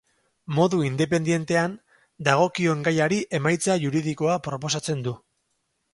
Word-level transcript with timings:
Modu 0.59 0.79
independientean, 0.85 1.75
dagokion 2.29 2.81
gaiari 2.89 3.21
emaitza 3.41 3.79
juridikoa 3.85 4.39
proposatzen 4.49 5.05
du. 5.11 5.19